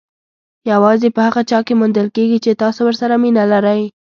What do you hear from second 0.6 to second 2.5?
یوازې په هغه چا کې موندل کېږي